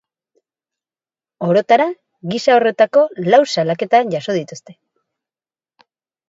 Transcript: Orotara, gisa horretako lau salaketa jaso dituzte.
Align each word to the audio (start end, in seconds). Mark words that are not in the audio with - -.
Orotara, 1.47 1.85
gisa 2.31 2.55
horretako 2.61 3.03
lau 3.27 3.41
salaketa 3.57 4.01
jaso 4.15 4.37
dituzte. 4.39 4.77